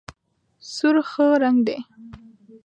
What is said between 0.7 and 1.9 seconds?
سور ښه رنګ دی.